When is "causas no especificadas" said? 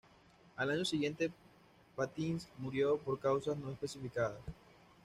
3.19-4.41